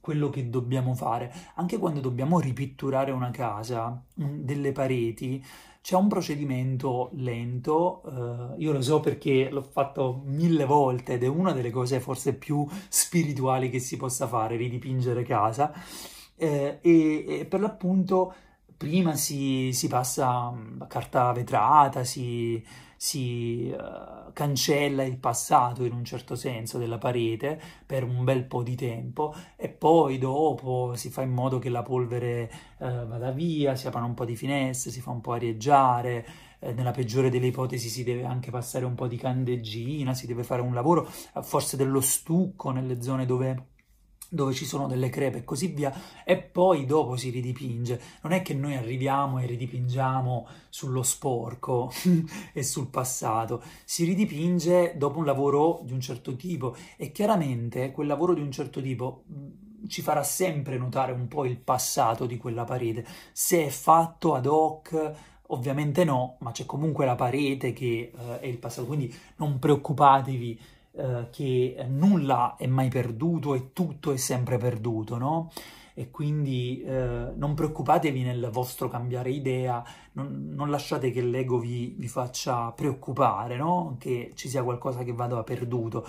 [0.00, 1.32] quello che dobbiamo fare.
[1.54, 5.44] Anche quando dobbiamo ripitturare una casa, delle pareti,
[5.80, 11.28] c'è un procedimento lento, uh, io lo so perché l'ho fatto mille volte ed è
[11.28, 15.72] una delle cose forse più spirituali che si possa fare, ridipingere casa,
[16.36, 18.34] eh, e, e, per l'appunto
[18.76, 22.62] prima si, si passa mm, carta vetrata, si
[23.00, 28.64] si uh, cancella il passato in un certo senso della parete per un bel po'
[28.64, 33.76] di tempo e poi dopo si fa in modo che la polvere uh, vada via,
[33.76, 36.26] si aprono un po' di finestre, si fa un po' arieggiare,
[36.58, 40.42] eh, nella peggiore delle ipotesi si deve anche passare un po' di candeggina, si deve
[40.42, 41.08] fare un lavoro,
[41.42, 43.76] forse dello stucco nelle zone dove
[44.28, 45.92] dove ci sono delle crepe e così via,
[46.24, 48.00] e poi dopo si ridipinge.
[48.22, 51.90] Non è che noi arriviamo e ridipingiamo sullo sporco
[52.52, 58.06] e sul passato, si ridipinge dopo un lavoro di un certo tipo e chiaramente quel
[58.06, 59.24] lavoro di un certo tipo
[59.86, 63.06] ci farà sempre notare un po' il passato di quella parete.
[63.32, 65.12] Se è fatto ad hoc,
[65.48, 70.60] ovviamente no, ma c'è comunque la parete che eh, è il passato, quindi non preoccupatevi
[70.98, 75.52] eh, che nulla è mai perduto e tutto è sempre perduto, no?
[75.94, 81.94] E quindi eh, non preoccupatevi nel vostro cambiare idea, non, non lasciate che l'ego vi,
[81.96, 83.96] vi, faccia preoccupare, no?
[83.98, 86.04] Che ci sia qualcosa che vada perduto.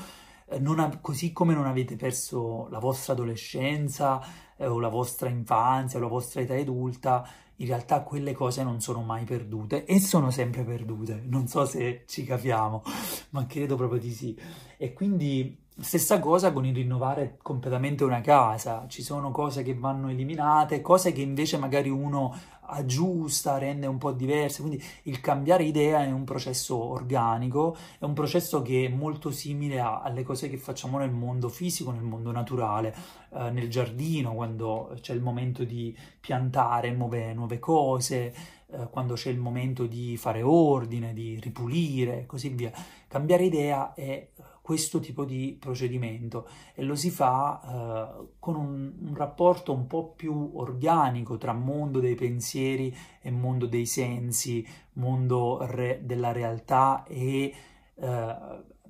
[0.48, 4.20] Eh, ha, così come non avete perso la vostra adolescenza
[4.58, 7.28] eh, o la vostra infanzia o la vostra età adulta,
[7.60, 11.22] in realtà quelle cose non sono mai perdute e sono sempre perdute.
[11.26, 12.84] Non so se ci capiamo,
[13.32, 14.38] ma credo proprio di sì.
[14.78, 18.86] E quindi stessa cosa con il rinnovare completamente una casa.
[18.88, 22.34] Ci sono cose che vanno eliminate, cose che invece magari uno
[22.70, 28.14] aggiusta, rende un po' diverse, quindi il cambiare idea è un processo organico, è un
[28.14, 32.32] processo che è molto simile a, alle cose che facciamo nel mondo fisico, nel mondo
[32.32, 32.96] naturale,
[33.34, 38.34] eh, nel giardino, quando c'è il momento di piantare nuove, nuove cose,
[38.72, 42.72] eh, quando c'è il momento di fare ordine, di ripulire così via.
[43.08, 44.28] Cambiare idea è
[44.70, 50.12] questo tipo di procedimento e lo si fa eh, con un, un, rapporto un po'
[50.12, 57.52] più organico tra mondo dei pensieri e mondo dei sensi, mondo re- della realtà e
[57.96, 58.36] eh,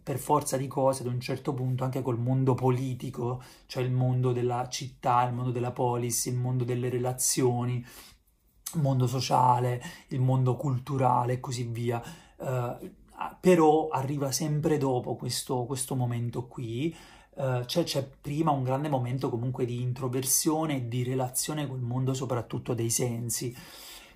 [0.04, 4.34] per forza di cose ad un certo punto anche col mondo politico, cioè il mondo
[4.34, 10.58] della città, il mondo della polis, il mondo delle relazioni, il mondo sociale, il mondo
[10.58, 12.04] culturale e così via.
[12.36, 12.98] Uh,
[13.40, 16.96] però arriva sempre dopo questo, questo momento qui,
[17.36, 22.14] uh, cioè c'è prima un grande momento comunque di introversione e di relazione col mondo
[22.14, 23.56] soprattutto dei sensi.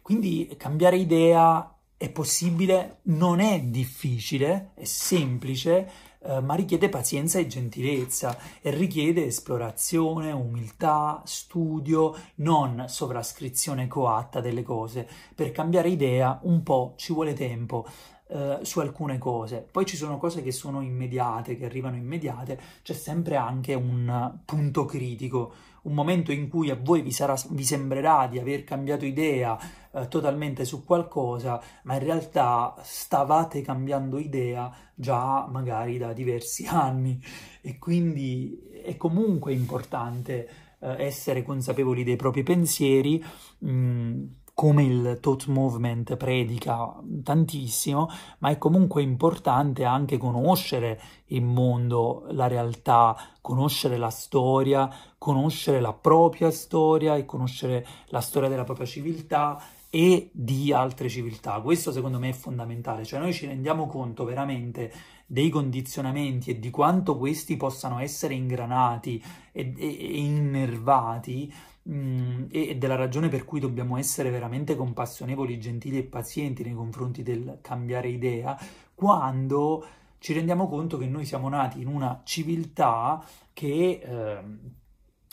[0.01, 5.89] Quindi cambiare idea è possibile, non è difficile, è semplice,
[6.25, 14.63] eh, ma richiede pazienza e gentilezza e richiede esplorazione, umiltà, studio, non sovrascrizione coatta delle
[14.63, 15.07] cose.
[15.33, 17.85] Per cambiare idea un po' ci vuole tempo.
[18.33, 19.63] Uh, su alcune cose.
[19.69, 24.85] Poi ci sono cose che sono immediate, che arrivano immediate, c'è sempre anche un punto
[24.85, 29.57] critico, un momento in cui a voi vi, sarà, vi sembrerà di aver cambiato idea
[29.91, 37.21] uh, totalmente su qualcosa, ma in realtà stavate cambiando idea già magari da diversi anni
[37.61, 43.23] e quindi è comunque importante uh, essere consapevoli dei propri pensieri.
[43.65, 52.25] Mm, come il Thought Movement predica tantissimo, ma è comunque importante anche conoscere il mondo,
[52.29, 58.85] la realtà, conoscere la storia, conoscere la propria storia e conoscere la storia della propria
[58.85, 61.59] civiltà e di altre civiltà.
[61.61, 64.91] Questo secondo me è fondamentale, cioè noi ci rendiamo conto veramente
[65.25, 71.51] dei condizionamenti e di quanto questi possano essere ingranati e, e, e innervati
[71.89, 77.23] Mm, e della ragione per cui dobbiamo essere veramente compassionevoli, gentili e pazienti nei confronti
[77.23, 78.57] del cambiare idea,
[78.95, 79.85] quando
[80.19, 84.43] ci rendiamo conto che noi siamo nati in una civiltà che, eh,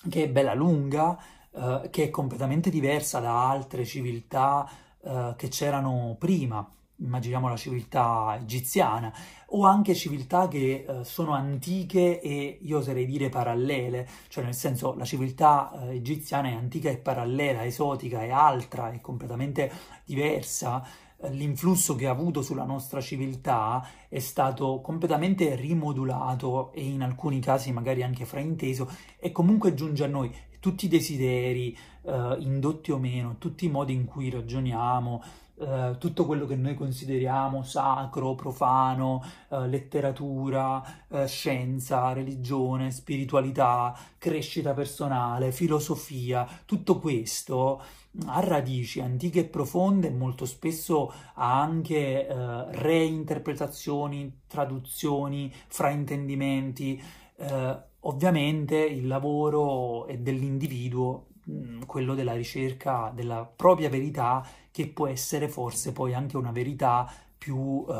[0.08, 1.16] che è bella lunga,
[1.52, 4.68] eh, che è completamente diversa da altre civiltà
[5.02, 6.68] eh, che c'erano prima
[7.00, 9.12] immaginiamo la civiltà egiziana,
[9.52, 14.94] o anche civiltà che eh, sono antiche e io oserei dire parallele, cioè nel senso
[14.94, 19.70] la civiltà eh, egiziana è antica e parallela, esotica, è altra, è completamente
[20.04, 20.86] diversa.
[21.32, 27.72] L'influsso che ha avuto sulla nostra civiltà è stato completamente rimodulato e in alcuni casi
[27.72, 33.36] magari anche frainteso e comunque giunge a noi tutti i desideri, eh, indotti o meno,
[33.38, 35.22] tutti i modi in cui ragioniamo,
[35.60, 44.72] eh, tutto quello che noi consideriamo sacro, profano, eh, letteratura, eh, scienza, religione, spiritualità, crescita
[44.72, 47.82] personale, filosofia, tutto questo
[48.26, 57.00] ha radici antiche e profonde e molto spesso ha anche eh, reinterpretazioni, traduzioni, fraintendimenti.
[57.36, 65.06] Eh, ovviamente il lavoro è dell'individuo Mm, quello della ricerca della propria verità, che può
[65.06, 67.92] essere forse poi anche una verità più eh,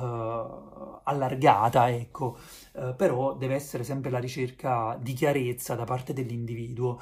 [1.05, 2.39] allargata, ecco,
[2.75, 7.01] eh, però deve essere sempre la ricerca di chiarezza da parte dell'individuo,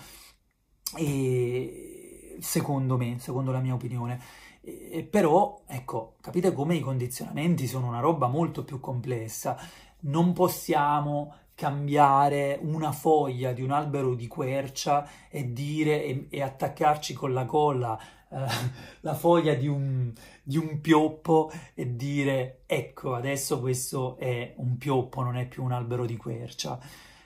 [0.96, 4.20] e secondo me, secondo la mia opinione.
[4.60, 9.56] E, però, ecco, capite come i condizionamenti sono una roba molto più complessa.
[10.00, 17.14] Non possiamo cambiare una foglia di un albero di quercia e dire e, e attaccarci
[17.14, 17.98] con la colla
[18.30, 18.46] eh,
[19.00, 25.20] la foglia di un, di un pioppo e dire ecco adesso questo è un pioppo
[25.22, 26.78] non è più un albero di quercia.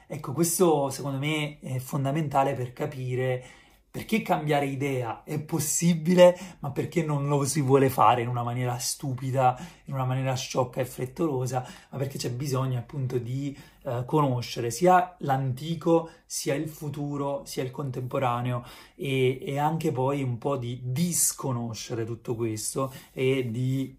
[0.07, 3.45] Ecco questo secondo me è fondamentale per capire
[3.93, 8.79] perché cambiare idea è possibile, ma perché non lo si vuole fare in una maniera
[8.79, 14.71] stupida, in una maniera sciocca e frettolosa, ma perché c'è bisogno appunto di eh, conoscere
[14.71, 20.81] sia l'antico, sia il futuro, sia il contemporaneo e, e anche poi un po' di
[20.83, 23.99] disconoscere tutto questo e di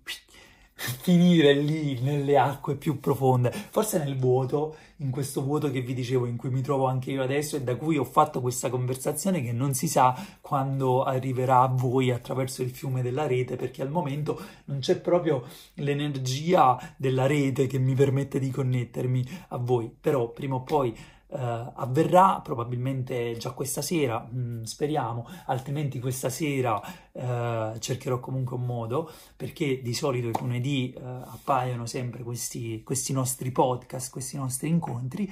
[1.02, 6.26] finire lì nelle acque più profonde, forse nel vuoto, in questo vuoto che vi dicevo,
[6.26, 9.52] in cui mi trovo anche io adesso e da cui ho fatto questa conversazione che
[9.52, 14.39] non si sa quando arriverà a voi attraverso il fiume della rete, perché al momento
[14.65, 15.43] non c'è proprio
[15.76, 20.96] l'energia della rete che mi permette di connettermi a voi, però prima o poi
[21.36, 26.80] avverrà probabilmente già questa sera, mh, mm, speriamo, altrimenti questa sera
[27.12, 33.13] uh, cercherò comunque un modo, perché di solito i lunedì uh, appaiono sempre questi, questi,
[33.13, 35.32] nostri podcast, questi nostri incontri,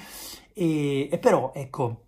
[0.53, 2.07] e, e però ecco,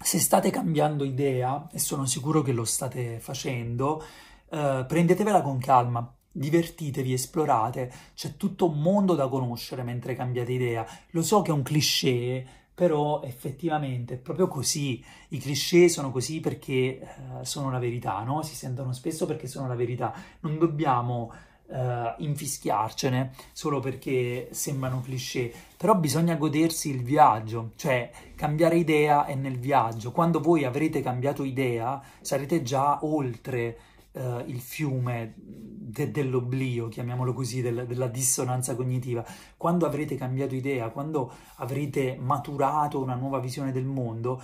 [0.00, 4.02] se state cambiando idea, e sono sicuro che lo state facendo,
[4.48, 10.86] prendetevela con calma, divertitevi, esplorate, c'è tutto un mondo da conoscere mentre cambiate idea.
[11.10, 12.46] Lo so che è un cliché,
[12.78, 15.04] però effettivamente è proprio così.
[15.30, 17.04] I cliché sono così perché eh,
[17.42, 18.42] sono la verità, no?
[18.42, 20.14] Si sentono spesso perché sono la verità.
[20.42, 21.32] Non dobbiamo
[21.66, 21.74] uh,
[22.18, 29.58] infischiarcene solo perché sembrano cliché, però bisogna godersi il viaggio, cioè cambiare idea è nel
[29.58, 30.12] viaggio.
[30.12, 33.76] Quando voi avrete cambiato idea, sarete già oltre
[34.12, 39.24] uh, il fiume de- dell'oblio, chiamiamolo così, del- della dissonanza cognitiva.
[39.56, 44.40] Quando avrete cambiato idea, quando avrete maturato una nuova visione del mondo,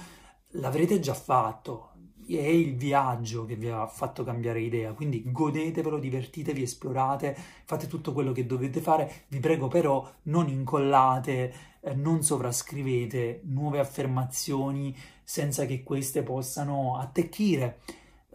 [0.52, 1.90] l'avrete già fatto,
[2.26, 8.12] è il viaggio che vi ha fatto cambiare idea, quindi godetevelo, divertitevi, esplorate, fate tutto
[8.12, 15.66] quello che dovete fare, vi prego però non incollate, eh, non sovrascrivete nuove affermazioni senza
[15.66, 17.80] che queste possano attecchire,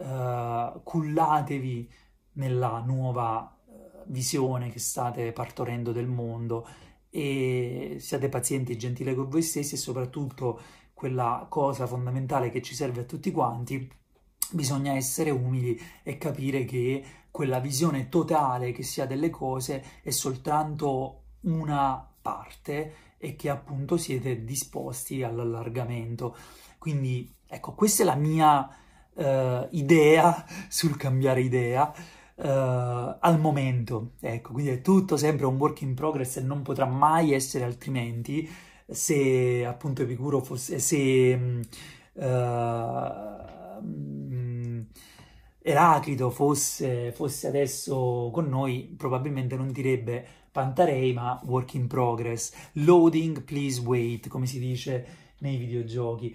[0.00, 1.92] uh, cullatevi
[2.32, 3.72] nella nuova uh,
[4.06, 6.66] visione che state partorendo del mondo
[7.10, 10.60] e siate pazienti e gentili con voi stessi e soprattutto
[10.94, 13.90] quella cosa fondamentale che ci serve a tutti quanti,
[14.50, 20.10] bisogna essere umili e capire che quella visione totale che si ha delle cose è
[20.10, 26.36] soltanto una parte e che appunto siete disposti all'allargamento.
[26.78, 28.68] Quindi ecco, questa è la mia
[29.14, 31.92] uh, idea sul cambiare idea.
[32.36, 36.86] Uh, al momento, ecco, quindi è tutto sempre un work in progress e non potrà
[36.86, 38.48] mai essere altrimenti
[38.90, 41.38] se appunto Epicuro fosse, se
[42.14, 42.20] uh,
[45.62, 52.52] Eraclito fosse, fosse, adesso con noi, probabilmente non direbbe Pantarei, ma work in progress.
[52.72, 55.06] Loading, please wait, come si dice
[55.38, 56.34] nei videogiochi.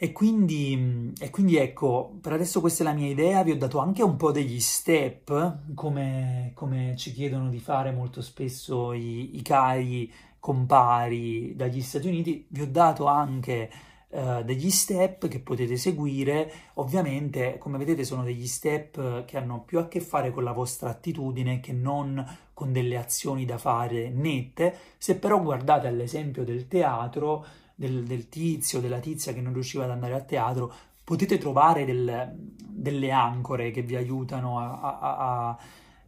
[0.00, 3.78] E quindi, e quindi, ecco, per adesso questa è la mia idea, vi ho dato
[3.78, 9.42] anche un po' degli step, come, come ci chiedono di fare molto spesso i, i
[9.42, 13.68] cari compari dagli Stati Uniti, vi ho dato anche
[14.10, 19.80] uh, degli step che potete seguire, ovviamente come vedete sono degli step che hanno più
[19.80, 22.24] a che fare con la vostra attitudine che non
[22.54, 28.80] con delle azioni da fare nette, se però guardate all'esempio del teatro, del, del tizio,
[28.80, 30.72] della tizia che non riusciva ad andare a teatro,
[31.04, 35.58] potete trovare del, delle ancore che vi aiutano a, a, a,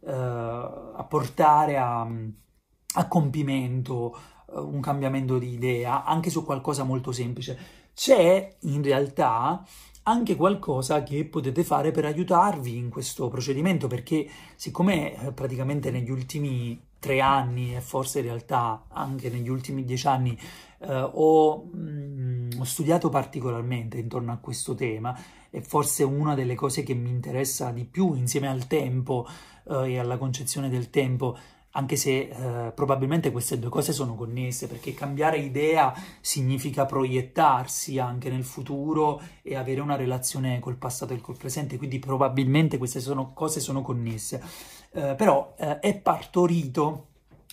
[0.01, 2.07] a uh, portare a
[2.93, 4.15] a compimento,
[4.53, 7.57] eh, un cambiamento di idea, anche su qualcosa molto semplice.
[7.93, 9.63] C'è in realtà
[10.03, 16.09] anche qualcosa che potete fare per aiutarvi in questo procedimento, perché siccome eh, praticamente negli
[16.09, 20.37] ultimi tre anni e forse in realtà anche negli ultimi dieci anni
[20.81, 25.17] eh, ho, mh, mm, ho, studiato particolarmente intorno a questo tema
[25.49, 29.27] e forse una delle cose che mi interessa di più insieme al tempo
[29.69, 31.37] eh, e alla concezione del tempo
[31.71, 38.29] anche se eh, probabilmente queste due cose sono connesse, perché cambiare idea significa proiettarsi anche
[38.29, 43.31] nel futuro e avere una relazione col passato e col presente, quindi probabilmente queste sono,
[43.33, 44.41] cose sono connesse.
[44.91, 47.10] Eh, però eh, è partorito,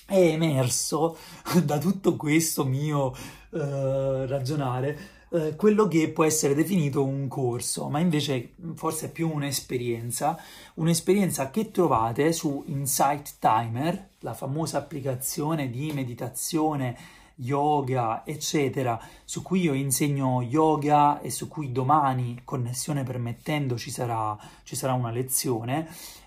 [0.09, 1.19] è emerso
[1.65, 3.15] da tutto questo mio
[3.51, 9.31] eh, ragionare eh, quello che può essere definito un corso, ma invece forse è più
[9.31, 10.39] un'esperienza,
[10.75, 16.97] un'esperienza che trovate su Insight Timer, la famosa applicazione di meditazione,
[17.35, 24.37] yoga, eccetera, su cui io insegno yoga e su cui domani, connessione permettendo, ci sarà,
[24.63, 25.87] ci sarà una lezione.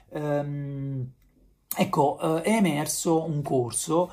[0.09, 1.09] Um,
[1.75, 4.11] ecco, uh, è emerso un corso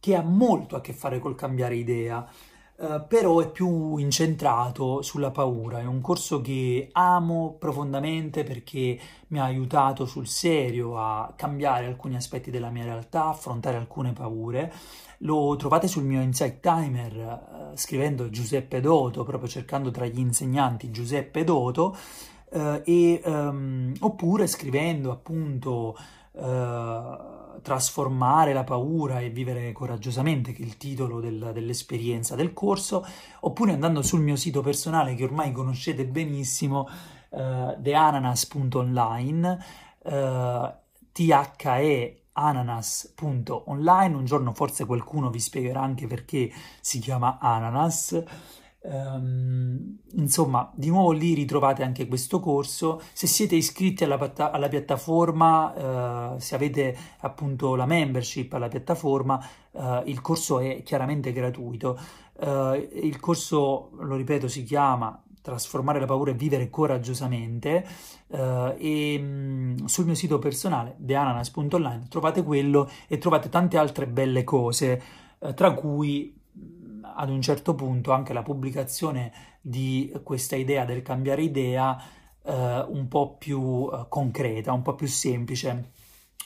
[0.00, 2.26] che ha molto a che fare col cambiare idea.
[2.80, 5.80] Uh, però è più incentrato sulla paura.
[5.80, 12.16] È un corso che amo profondamente perché mi ha aiutato sul serio a cambiare alcuni
[12.16, 14.72] aspetti della mia realtà, affrontare alcune paure.
[15.18, 17.14] Lo trovate sul mio Insight Timer
[17.72, 21.94] uh, scrivendo Giuseppe Doto, proprio cercando tra gli insegnanti Giuseppe Doto,
[22.52, 25.98] uh, e, um, oppure scrivendo appunto
[27.62, 33.06] trasformare la paura e vivere coraggiosamente, che è il titolo del, dell'esperienza del corso,
[33.40, 36.88] oppure andando sul mio sito personale che ormai conoscete benissimo,
[37.30, 39.64] uh, theananas.online,
[40.04, 40.72] uh,
[41.12, 41.32] the
[42.32, 46.50] ananas.online, un giorno forse qualcuno vi spiegherà anche perché
[46.80, 48.22] si chiama ananas,
[48.82, 53.02] Um, insomma, di nuovo lì ritrovate anche questo corso.
[53.12, 59.38] Se siete iscritti alla, alla piattaforma, uh, se avete appunto la membership alla piattaforma,
[59.72, 61.98] uh, il corso è chiaramente gratuito.
[62.40, 67.82] Uh, il corso, lo ripeto, si chiama Trasformare la paura e vivere coraggiosamente
[68.28, 75.02] e um, sul mio sito personale theananas.online trovate quello e trovate tante altre belle cose,
[75.54, 76.39] tra cui
[77.14, 82.02] ad un certo punto anche la pubblicazione di questa idea del cambiare idea
[82.42, 85.92] eh, un po' più eh, concreta, un po' più semplice.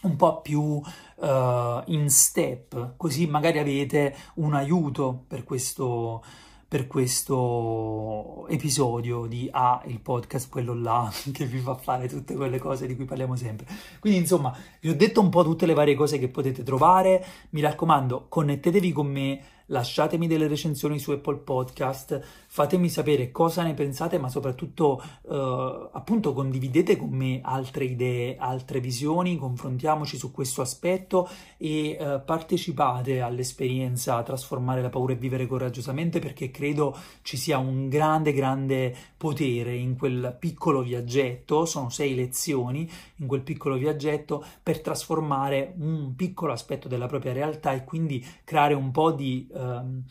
[0.04, 6.22] un po' più uh, in step, così magari avete un aiuto per questo,
[6.68, 12.58] per questo episodio di A, il podcast, quello là, che vi fa fare tutte quelle
[12.58, 13.66] cose di cui parliamo sempre.
[13.98, 17.24] Quindi, insomma, vi ho detto un po' tutte le varie cose che potete trovare.
[17.50, 23.74] Mi raccomando, connettetevi con me lasciatemi delle recensioni su Apple Podcast, fatemi sapere cosa ne
[23.74, 30.62] pensate, ma soprattutto eh, appunto condividete con me altre idee, altre visioni, confrontiamoci su questo
[30.62, 37.58] aspetto e eh, partecipate all'esperienza Trasformare la paura e vivere coraggiosamente perché credo ci sia
[37.58, 44.44] un grande, grande potere in quel piccolo viaggetto, sono sei lezioni in quel piccolo viaggetto
[44.62, 50.04] per trasformare un piccolo aspetto della propria realtà e quindi creare un po' di ehm,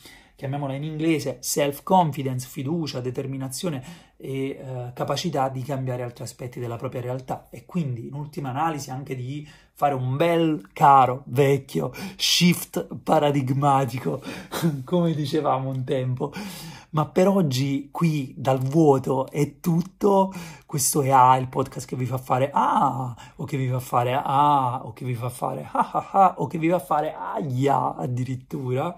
[0.44, 3.82] chiamiamola in inglese, self-confidence, fiducia, determinazione
[4.18, 8.90] e eh, capacità di cambiare altri aspetti della propria realtà e quindi in ultima analisi
[8.90, 14.22] anche di fare un bel caro vecchio shift paradigmatico,
[14.84, 16.34] come dicevamo un tempo.
[16.90, 20.34] Ma per oggi qui dal vuoto è tutto.
[20.66, 24.14] Questo è A, il podcast che vi fa fare ah, o che vi fa fare
[24.22, 27.96] ah, o che vi fa fare ah ah ah, o che vi fa fare aia
[27.96, 28.94] addirittura.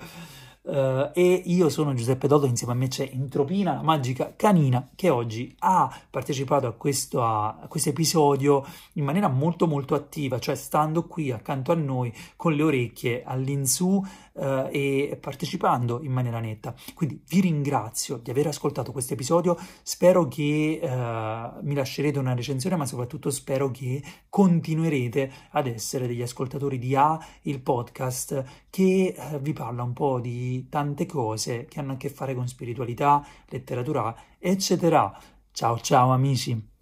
[0.65, 5.09] Uh, e io sono Giuseppe Dodo, insieme a me c'è Entropina, la magica canina, che
[5.09, 11.03] oggi ha partecipato a questo, a questo, episodio in maniera molto molto attiva, cioè stando
[11.03, 14.03] qui accanto a noi con le orecchie all'insù
[14.35, 16.73] uh, e partecipando in maniera netta.
[16.93, 22.75] Quindi vi ringrazio di aver ascoltato questo episodio, spero che uh, mi lascerete una recensione,
[22.75, 29.53] ma soprattutto spero che continuerete ad essere degli ascoltatori di A, il podcast, che vi
[29.53, 35.17] parla un po' di tante cose che hanno a che fare con spiritualità, letteratura, eccetera.
[35.51, 36.74] Ciao ciao amici!